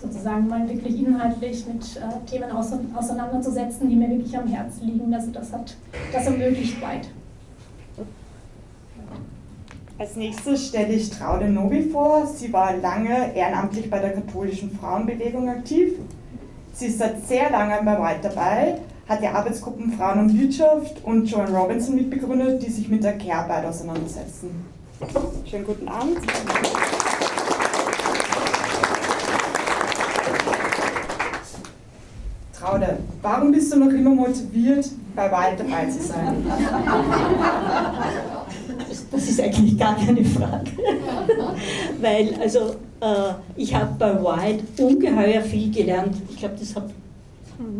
[0.00, 5.14] sozusagen mal wirklich inhaltlich mit äh, Themen auseinanderzusetzen, die mir wirklich am Herzen liegen.
[5.14, 5.74] Also das hat
[6.12, 7.08] das ermöglicht weit.
[9.98, 12.26] Als nächstes stelle ich Traude Novi vor.
[12.26, 15.94] Sie war lange ehrenamtlich bei der katholischen Frauenbewegung aktiv.
[16.74, 18.76] Sie ist seit sehr langem bei White dabei,
[19.08, 23.64] hat die Arbeitsgruppen Frauen und Wirtschaft und Joan Robinson mitbegründet, die sich mit der Care-Arbeit
[23.64, 24.66] auseinandersetzen.
[25.48, 26.18] Schönen guten Abend.
[32.52, 36.44] Traude, warum bist du noch immer motiviert, bei White dabei zu sein?
[39.16, 40.72] Das ist eigentlich gar keine Frage.
[42.02, 46.14] Weil, also, äh, ich habe bei White ungeheuer viel gelernt.
[46.28, 46.90] Ich glaube, das hab,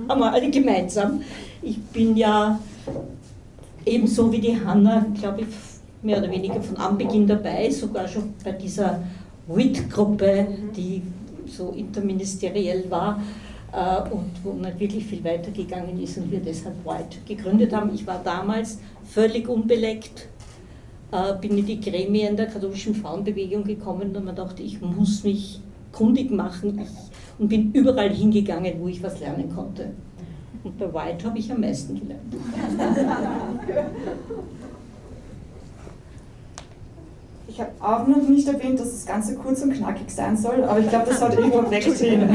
[0.08, 1.20] haben wir alle gemeinsam.
[1.60, 2.58] Ich bin ja
[3.84, 5.48] ebenso wie die Hanna, glaube ich,
[6.02, 9.02] mehr oder weniger von Anbeginn dabei, sogar schon bei dieser
[9.46, 11.02] WIT-Gruppe, die
[11.46, 13.20] so interministeriell war
[13.72, 17.94] äh, und wo nicht wirklich viel weitergegangen ist und wir deshalb White gegründet haben.
[17.94, 20.28] Ich war damals völlig unbeleckt,
[21.40, 25.60] bin in die Gremien der katholischen Frauenbewegung gekommen und man dachte, ich muss mich
[25.92, 26.88] kundig machen ich,
[27.38, 29.90] und bin überall hingegangen, wo ich was lernen konnte.
[30.64, 32.34] Und bei White habe ich am meisten gelernt.
[37.48, 40.80] Ich habe auch noch nicht erwähnt, dass das Ganze kurz und knackig sein soll, aber
[40.80, 42.28] ich glaube, das sollte ich wegziehen.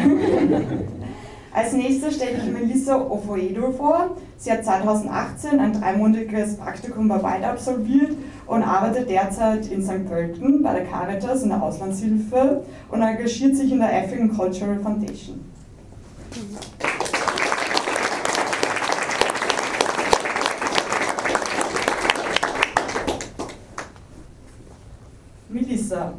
[1.53, 4.15] Als nächstes stelle ich Melissa Ofoedo vor.
[4.37, 8.13] Sie hat 2018 ein dreimonatiges Praktikum bei White absolviert
[8.51, 10.05] und arbeitet derzeit in St.
[10.05, 15.39] Pölten bei der Caritas in der Auslandshilfe und engagiert sich in der African Cultural Foundation.
[25.47, 26.13] Melissa,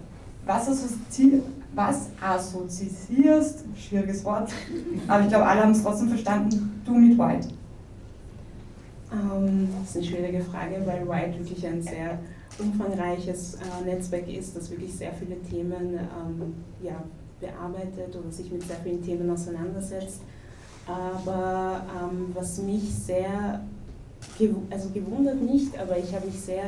[0.47, 4.51] was assoziiert was assoziierst, schwieriges Wort,
[5.09, 7.49] aber ich glaube, alle haben es trotzdem verstanden, du mit White?
[9.13, 12.19] Ähm, das ist eine schwierige Frage, weil White wirklich ein sehr
[12.59, 17.03] umfangreiches äh, Netzwerk ist, das wirklich sehr viele Themen ähm, ja,
[17.41, 20.23] bearbeitet oder sich mit sehr vielen Themen auseinandersetzt.
[20.87, 23.61] Aber ähm, was mich sehr,
[24.71, 26.65] also gewundert nicht, aber ich habe mich sehr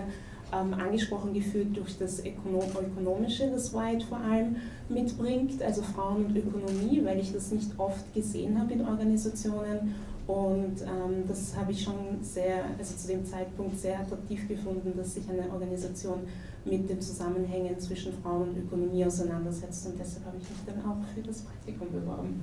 [0.52, 4.54] angesprochen gefühlt durch das Ökonomische, das White vor allem
[4.88, 9.96] mitbringt, also Frauen und Ökonomie, weil ich das nicht oft gesehen habe in Organisationen.
[10.26, 15.14] Und ähm, das habe ich schon sehr, also zu dem Zeitpunkt sehr attraktiv gefunden, dass
[15.14, 16.20] sich eine Organisation
[16.64, 19.86] mit den Zusammenhängen zwischen Frauen und Ökonomie auseinandersetzt.
[19.86, 22.42] Und deshalb habe ich mich dann auch für das Praktikum beworben.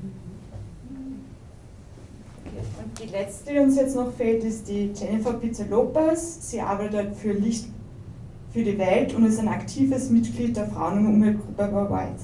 [2.45, 6.49] Und die letzte, die uns jetzt noch fehlt, ist die Jennifer Pizza Lopez.
[6.49, 7.67] Sie arbeitet für Licht
[8.51, 12.19] für die Welt und ist ein aktives Mitglied der Frauen- und Umweltgruppe bei White.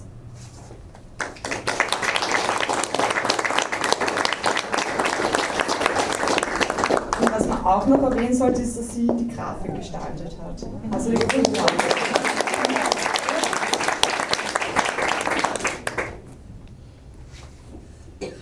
[7.21, 10.65] Und was man auch noch erwähnen sollte, ist, dass sie die Grafik gestaltet hat.
[10.93, 11.17] Also die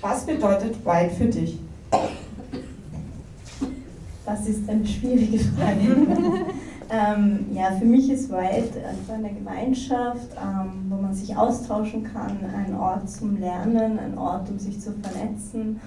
[0.02, 1.60] Was bedeutet White für dich?
[4.26, 6.46] Das ist eine schwierige Frage.
[6.88, 12.38] Ähm, ja, für mich ist Wild einfach eine Gemeinschaft, ähm, wo man sich austauschen kann,
[12.56, 15.82] ein Ort zum Lernen, ein Ort, um sich zu vernetzen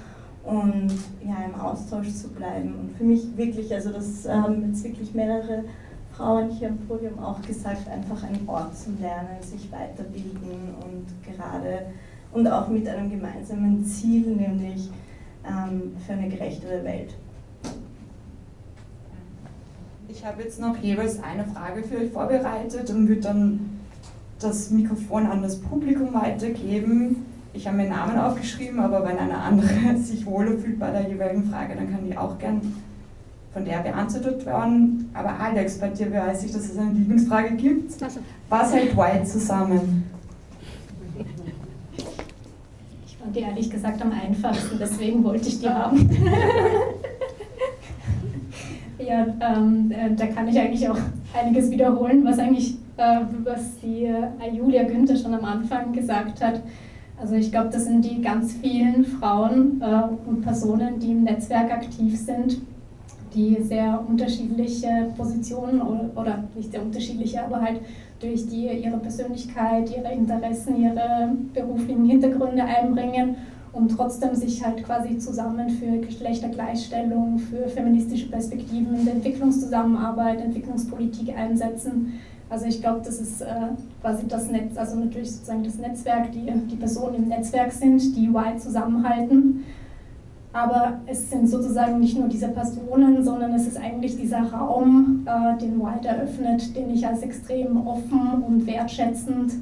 [0.49, 0.92] und
[1.26, 2.74] ja, im Austausch zu bleiben.
[2.80, 5.64] Und für mich wirklich, also das haben jetzt wirklich mehrere
[6.16, 11.86] Frauen hier am Podium auch gesagt, einfach ein Ort zum Lernen, sich weiterbilden und gerade
[12.32, 14.90] und auch mit einem gemeinsamen Ziel, nämlich
[15.46, 17.14] ähm, für eine gerechtere Welt.
[20.09, 23.80] Ich habe jetzt noch jeweils eine Frage für euch vorbereitet und würde dann
[24.40, 27.26] das Mikrofon an das Publikum weitergeben.
[27.59, 31.50] Ich habe mir Namen aufgeschrieben, aber wenn eine andere sich wohler fühlt bei der jeweiligen
[31.50, 32.61] Frage, dann kann die auch gern
[33.52, 35.11] von der beantwortet werden.
[35.12, 37.94] Aber Alex, bei dir weiß ich, dass es eine Lieblingsfrage gibt.
[38.48, 40.04] Was hält White zusammen?
[43.04, 46.09] Ich fand die ehrlich gesagt am einfachsten, deswegen wollte ich die haben.
[49.00, 50.98] Ja, ähm, äh, da kann ich eigentlich auch
[51.32, 56.61] einiges wiederholen, was eigentlich, äh, was die äh, Julia Günther schon am Anfang gesagt hat.
[57.20, 61.72] Also ich glaube, das sind die ganz vielen Frauen äh, und Personen, die im Netzwerk
[61.72, 62.58] aktiv sind,
[63.34, 67.80] die sehr unterschiedliche Positionen oder, oder nicht sehr unterschiedliche, aber halt
[68.20, 73.36] durch die ihre Persönlichkeit, ihre Interessen, ihre beruflichen Hintergründe einbringen
[73.72, 82.14] und trotzdem sich halt quasi zusammen für Geschlechtergleichstellung, für feministische Perspektiven Entwicklungszusammenarbeit, Entwicklungspolitik einsetzen.
[82.51, 83.46] Also ich glaube, das ist äh,
[84.01, 88.30] quasi das Netz, also natürlich sozusagen das Netzwerk, die, die Personen im Netzwerk sind, die
[88.30, 89.64] UI zusammenhalten.
[90.53, 95.59] Aber es sind sozusagen nicht nur diese Personen, sondern es ist eigentlich dieser Raum, äh,
[95.59, 99.53] den White eröffnet, den ich als extrem offen und wertschätzend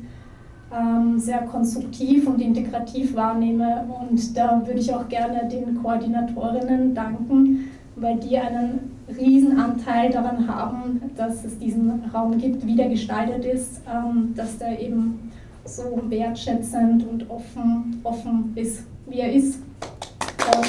[0.72, 3.84] ähm, sehr konstruktiv und integrativ wahrnehme.
[4.00, 10.48] Und da würde ich auch gerne den Koordinatorinnen danken, weil die einen riesen Anteil daran
[10.48, 15.30] haben, dass es diesen Raum gibt, wie der gestaltet ist, ähm, dass der eben
[15.64, 19.60] so wertschätzend und offen, offen ist, wie er ist.
[20.46, 20.66] Und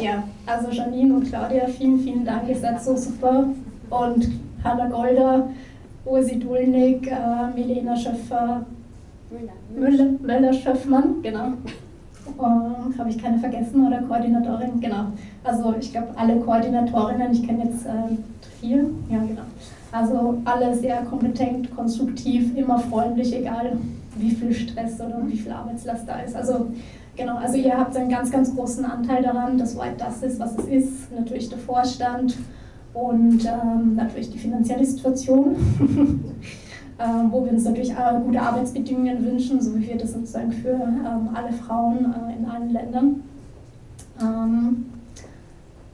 [0.00, 3.46] ja, also Janine und Claudia, vielen, vielen Dank, ihr seid so super
[3.90, 4.28] und
[4.62, 5.48] Hanna Golder,
[6.04, 8.64] Ursi Dulnig, äh, Milena Schöffer,
[9.74, 11.52] Müller, Müller Schöffmann, genau.
[12.26, 14.80] Ähm, Habe ich keine vergessen oder Koordinatorin?
[14.80, 15.06] Genau.
[15.42, 18.16] Also ich glaube alle Koordinatorinnen, ich kenne jetzt äh,
[18.60, 19.42] vier, ja genau.
[19.92, 23.78] Also alle sehr kompetent, konstruktiv, immer freundlich, egal
[24.16, 26.34] wie viel Stress oder wie viel Arbeitslast da ist.
[26.34, 26.66] Also
[27.16, 30.56] genau, also ihr habt einen ganz, ganz großen Anteil daran, dass White das ist, was
[30.58, 31.12] es ist.
[31.12, 32.36] Natürlich der Vorstand,
[32.94, 35.56] und ähm, natürlich die finanzielle Situation,
[37.30, 41.28] wo wir uns natürlich äh, gute Arbeitsbedingungen wünschen, so wie wir das sozusagen für ähm,
[41.34, 43.22] alle Frauen äh, in allen Ländern.
[44.20, 44.86] Ähm,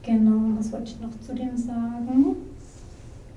[0.03, 2.37] genau, was wollte ich noch zu dem sagen?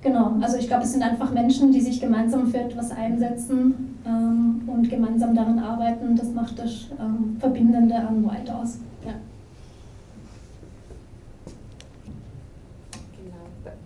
[0.02, 4.64] Genau, also ich glaube, es sind einfach Menschen, die sich gemeinsam für etwas einsetzen ähm,
[4.68, 6.18] und gemeinsam daran arbeiten.
[6.18, 8.80] Das macht das ähm, Verbindende an White aus.
[9.06, 9.14] Ja.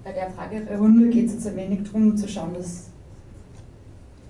[0.03, 2.89] bei der Fragerunde geht es jetzt ein wenig darum zu schauen, dass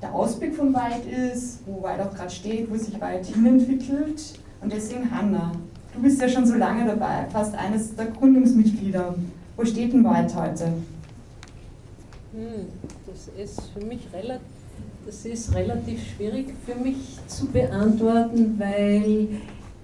[0.01, 4.39] der Ausblick von Wald ist, wo Wald auch gerade steht, wo sich Wald hinentwickelt.
[4.61, 5.51] Und deswegen Hanna,
[5.93, 9.15] du bist ja schon so lange dabei, fast eines der Gründungsmitglieder.
[9.55, 10.65] Wo steht denn Wald heute?
[12.33, 12.67] Hm,
[13.07, 14.45] das ist für mich relativ,
[15.05, 19.29] das ist relativ schwierig für mich zu beantworten, weil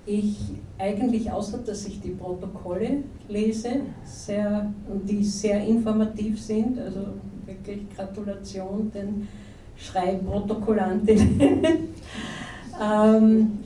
[0.06, 0.38] ich
[0.78, 4.72] eigentlich, außer dass ich die Protokolle lese, sehr,
[5.08, 7.00] die sehr informativ sind, also
[7.46, 9.28] wirklich Gratulation den
[9.76, 11.60] Schreibprotokollantinnen.
[12.82, 13.60] ähm,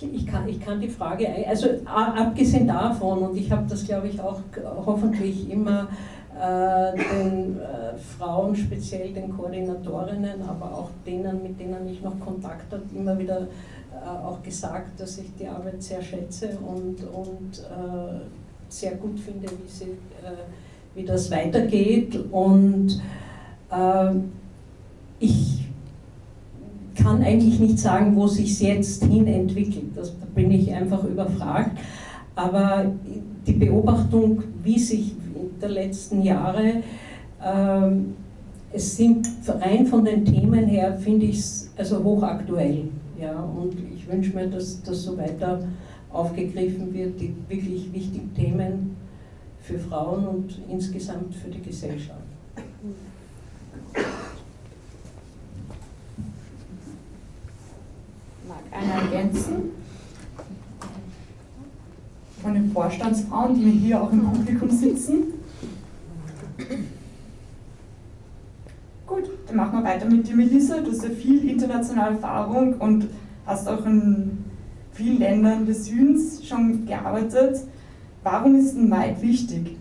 [0.00, 4.20] ich kann, ich kann die Frage, also abgesehen davon, und ich habe das glaube ich
[4.20, 4.40] auch
[4.86, 5.88] hoffentlich immer
[6.40, 12.72] äh, den äh, Frauen, speziell den Koordinatorinnen, aber auch denen, mit denen ich noch Kontakt
[12.72, 17.62] habe, immer wieder äh, auch gesagt, dass ich die Arbeit sehr schätze und, und
[18.72, 19.86] sehr gut finde, wie, sie,
[20.94, 22.18] wie das weitergeht.
[22.30, 23.00] Und
[25.18, 25.68] ich
[26.96, 29.96] kann eigentlich nicht sagen, wo sich jetzt hin entwickelt.
[29.96, 31.78] Das, da bin ich einfach überfragt.
[32.34, 32.86] Aber
[33.46, 35.12] die Beobachtung, wie sich
[35.60, 36.82] der letzten Jahre.
[37.44, 38.14] Ähm,
[38.72, 42.84] es sind rein von den Themen her, finde ich es also hochaktuell.
[43.20, 45.60] Ja, und ich wünsche mir, dass das so weiter
[46.12, 48.96] aufgegriffen wird, die wirklich wichtigen Themen
[49.60, 52.18] für Frauen und insgesamt für die Gesellschaft.
[58.48, 59.70] Mag einer ergänzen?
[62.42, 65.34] Von den Vorstandsfrauen, die hier auch im Publikum sitzen?
[69.06, 70.80] Gut, dann machen wir weiter mit dir, Melissa.
[70.80, 73.08] Du hast ja viel internationale Erfahrung und
[73.44, 74.49] hast auch in
[74.92, 77.60] vielen Ländern des Südens schon gearbeitet.
[78.22, 79.76] Warum ist ein Wald wichtig?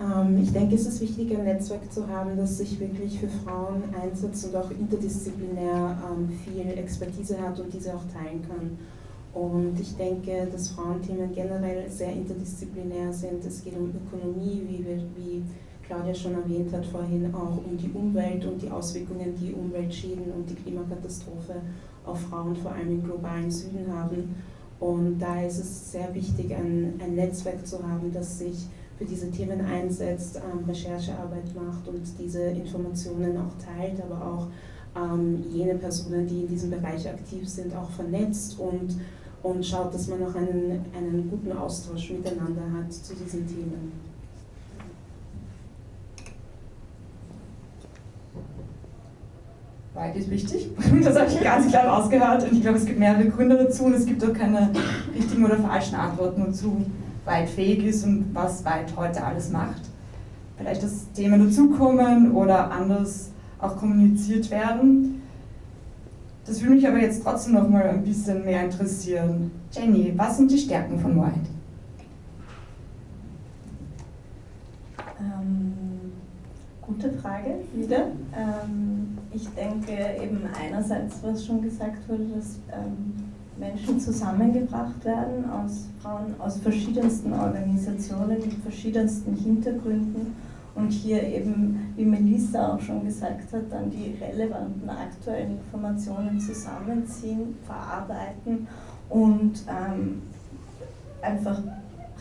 [0.00, 3.82] Ähm, ich denke, es ist wichtig, ein Netzwerk zu haben, das sich wirklich für Frauen
[4.00, 8.78] einsetzt und auch interdisziplinär ähm, viel Expertise hat und diese auch teilen kann.
[9.34, 13.44] Und ich denke, dass Frauenthemen generell sehr interdisziplinär sind.
[13.44, 14.84] Es geht um Ökonomie, wie,
[15.16, 15.42] wie
[15.86, 20.48] Claudia schon erwähnt hat vorhin, auch um die Umwelt und die Auswirkungen, die Umweltschäden und
[20.48, 21.56] die Klimakatastrophe
[22.08, 24.34] auf Frauen, vor allem im globalen Süden haben.
[24.80, 29.30] Und da ist es sehr wichtig, ein, ein Netzwerk zu haben, das sich für diese
[29.30, 34.46] Themen einsetzt, ähm, Recherchearbeit macht und diese Informationen auch teilt, aber auch
[34.96, 38.96] ähm, jene Personen, die in diesem Bereich aktiv sind, auch vernetzt und
[39.42, 44.07] und schaut, dass man auch einen, einen guten Austausch miteinander hat zu diesen Themen.
[49.98, 50.70] Weit ist wichtig.
[51.02, 53.94] Das habe ich ganz klar rausgehört und ich glaube, es gibt mehrere Gründe dazu und
[53.94, 54.70] es gibt auch keine
[55.12, 56.86] richtigen oder falschen Antworten dazu.
[57.24, 59.82] White fähig ist und was White heute alles macht.
[60.56, 65.20] Vielleicht das Thema dazukommen oder anders auch kommuniziert werden.
[66.46, 69.50] Das würde mich aber jetzt trotzdem noch mal ein bisschen mehr interessieren.
[69.72, 71.50] Jenny, was sind die Stärken von White?
[75.20, 75.72] Ähm,
[76.98, 78.06] gute Frage, wieder.
[78.36, 83.14] Ähm, ich denke eben einerseits, was schon gesagt wurde, dass ähm,
[83.56, 90.34] Menschen zusammengebracht werden aus Frauen aus verschiedensten Organisationen mit verschiedensten Hintergründen
[90.74, 97.54] und hier eben, wie Melissa auch schon gesagt hat, dann die relevanten aktuellen Informationen zusammenziehen,
[97.64, 98.66] verarbeiten
[99.08, 100.22] und ähm,
[101.22, 101.60] einfach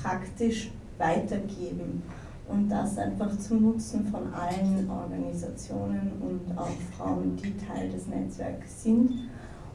[0.02, 2.04] praktisch weitergeben.
[2.48, 8.84] Und das einfach zum Nutzen von allen Organisationen und auch Frauen, die Teil des Netzwerks
[8.84, 9.12] sind.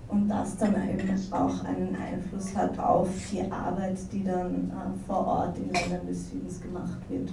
[0.08, 5.26] Und das dann eben auch einen Einfluss hat auf die Arbeit, die dann äh, vor
[5.26, 7.32] Ort in Ländern des Südens gemacht wird.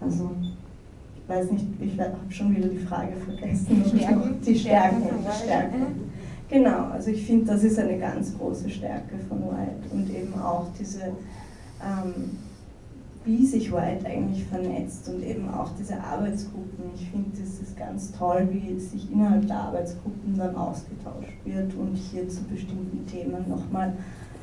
[0.00, 0.30] Also
[1.16, 3.82] ich weiß nicht, ich habe schon wieder die Frage vergessen.
[3.86, 4.40] Stärken.
[4.46, 5.02] Die Stärken.
[5.02, 5.86] Die Stärken.
[6.48, 10.66] Genau, also ich finde, das ist eine ganz große Stärke von White und eben auch
[10.78, 11.04] diese,
[11.82, 12.38] ähm,
[13.24, 16.90] wie sich White eigentlich vernetzt und eben auch diese Arbeitsgruppen.
[16.94, 21.94] Ich finde, das ist ganz toll, wie sich innerhalb der Arbeitsgruppen dann ausgetauscht wird und
[21.96, 23.94] hier zu bestimmten Themen nochmal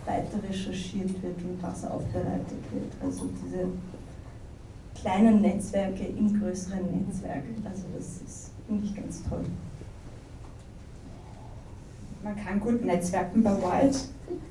[0.05, 2.91] weiter recherchiert wird und was aufbereitet wird.
[3.03, 3.67] Also diese
[4.95, 7.43] kleinen Netzwerke im größeren Netzwerk.
[7.63, 9.45] Also das ist, finde ich, ganz toll.
[12.23, 13.97] Man kann gut netzwerken bei White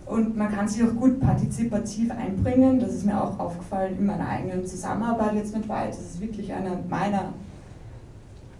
[0.06, 2.80] und man kann sich auch gut partizipativ einbringen.
[2.80, 5.88] Das ist mir auch aufgefallen in meiner eigenen Zusammenarbeit jetzt mit White.
[5.90, 7.32] Das ist wirklich eine meiner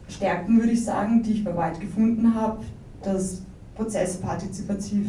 [0.08, 2.62] Stärken, würde ich sagen, die ich bei White gefunden habe,
[3.02, 3.42] dass
[3.76, 5.06] Prozesse partizipativ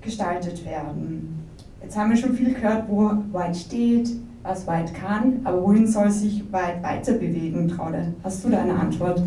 [0.00, 1.44] gestaltet werden.
[1.82, 4.10] Jetzt haben wir schon viel gehört, wo White steht,
[4.42, 8.14] was White kann, aber wohin soll sich White weiter bewegen, Traude?
[8.22, 9.22] Hast du da eine Antwort?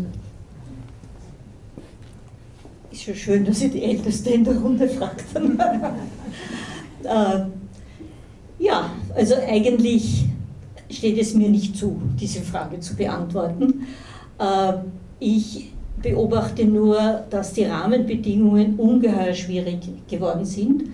[3.08, 5.24] Schon schön, dass ihr die Älteste in der Runde fragt.
[7.04, 7.40] äh,
[8.58, 10.26] ja, also eigentlich
[10.90, 13.86] steht es mir nicht zu, diese Frage zu beantworten.
[14.38, 14.74] Äh,
[15.20, 20.84] ich beobachte nur, dass die Rahmenbedingungen ungeheuer schwierig geworden sind,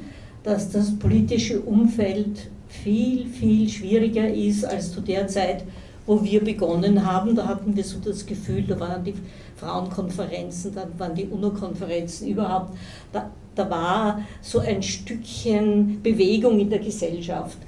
[0.45, 5.65] dass das politische Umfeld viel, viel schwieriger ist als zu der Zeit,
[6.07, 7.35] wo wir begonnen haben.
[7.35, 9.15] Da hatten wir so das Gefühl, da waren die
[9.57, 12.77] Frauenkonferenzen, dann waren die UNO-Konferenzen überhaupt.
[13.13, 17.59] Da, da war so ein Stückchen Bewegung in der Gesellschaft.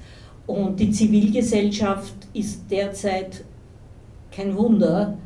[0.46, 3.44] Und die Zivilgesellschaft ist derzeit
[4.30, 5.16] kein Wunder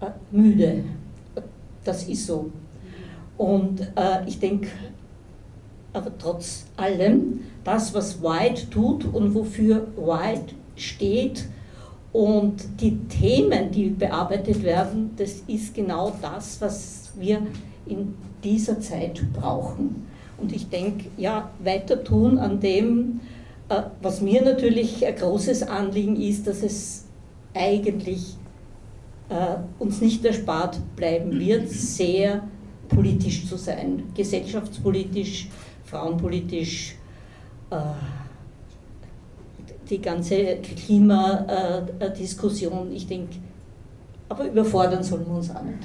[0.00, 0.84] äh, müde.
[1.84, 2.50] Das ist so.
[3.36, 4.68] Und äh, ich denke,
[5.92, 11.44] aber trotz allem, das, was White tut und wofür White steht
[12.12, 17.42] und die Themen, die bearbeitet werden, das ist genau das, was wir
[17.86, 20.06] in dieser Zeit brauchen.
[20.36, 23.20] Und ich denke, ja, weiter tun an dem,
[23.68, 27.04] äh, was mir natürlich ein großes Anliegen ist, dass es
[27.54, 28.36] eigentlich
[29.28, 32.42] äh, uns nicht erspart bleiben wird, sehr
[32.88, 35.48] politisch zu sein, gesellschaftspolitisch,
[35.84, 36.96] frauenpolitisch,
[37.70, 37.76] äh,
[39.88, 43.36] die ganze Klimadiskussion, ich denke,
[44.28, 45.78] aber überfordern sollen wir uns auch nicht.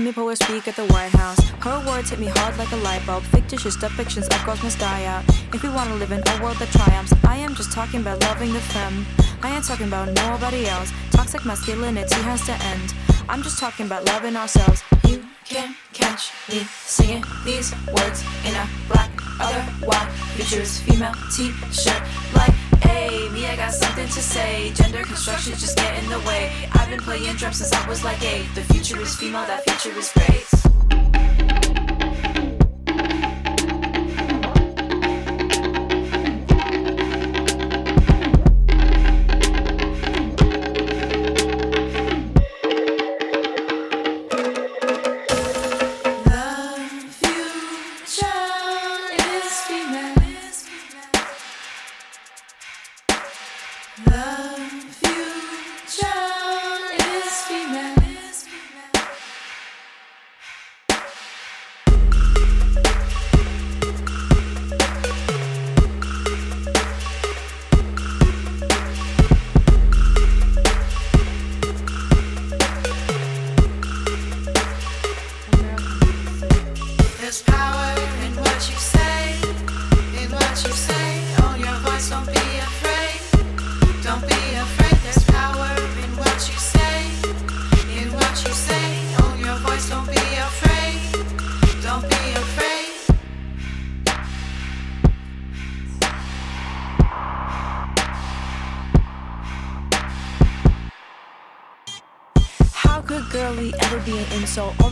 [0.00, 1.38] Amy Poehler speak at the White House.
[1.60, 3.22] Her words hit me hard like a light bulb.
[3.24, 5.22] Fictitious depictions of girls must die out.
[5.52, 8.22] If we want to live in a world that triumphs, I am just talking about
[8.22, 9.04] loving the femme.
[9.42, 10.90] I ain't talking about nobody else.
[11.10, 12.94] Toxic masculinity has to end.
[13.30, 14.82] I'm just talking about loving ourselves.
[15.06, 19.08] You can't catch me singing these words in a black,
[19.38, 22.02] other white, futures female t-shirt.
[22.34, 22.50] Like,
[22.82, 24.72] hey, me, I got something to say.
[24.74, 26.50] Gender construction just get in the way.
[26.72, 28.48] I've been playing drums since I was like eight.
[28.56, 30.59] The future is female, that future is great.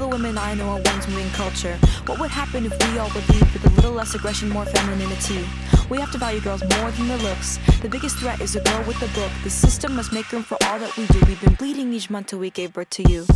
[0.09, 1.77] Women I know are ones moving culture.
[2.07, 5.45] What would happen if we all would with a little less aggression, more femininity?
[5.91, 7.59] We have to value girls more than their looks.
[7.81, 9.31] The biggest threat is a girl with a book.
[9.45, 11.21] The system must make room for all that we do.
[11.27, 13.27] We've been bleeding each month till we gave birth to you.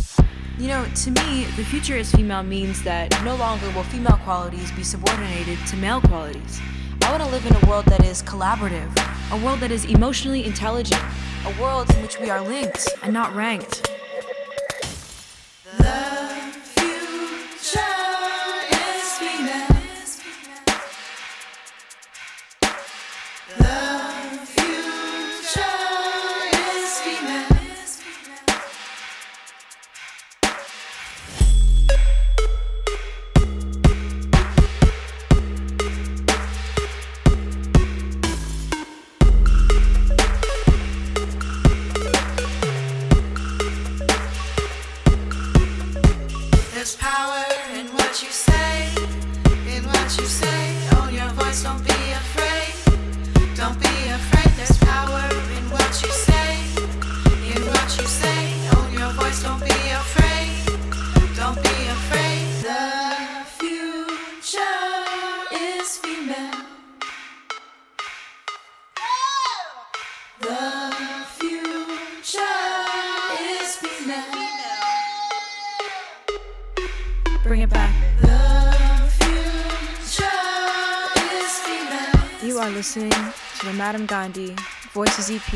[0.57, 4.71] You know, to me, the future is female means that no longer will female qualities
[4.71, 6.61] be subordinated to male qualities.
[7.01, 8.91] I want to live in a world that is collaborative,
[9.31, 11.01] a world that is emotionally intelligent,
[11.45, 13.82] a world in which we are linked and not ranked.
[84.03, 84.55] Mahatma Gandhi,
[84.93, 85.53] Voices EP,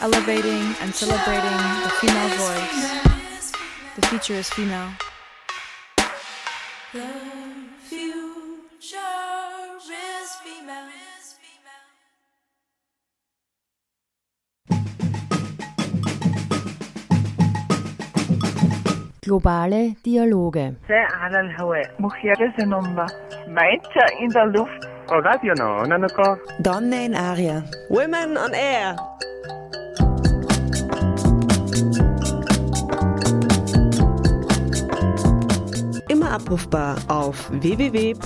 [0.00, 3.52] elevating and celebrating the female voice.
[3.96, 4.90] The future is female.
[6.92, 7.06] The
[7.88, 8.98] future
[10.22, 10.90] is female.
[19.22, 20.74] Globale Dialoge.
[23.46, 26.38] Meter in der Luft Oh, radio no, non ancora.
[26.58, 27.62] Donne in aria.
[27.88, 28.96] Women on air.
[36.08, 38.24] Immer abrufbar auf www.noso.at.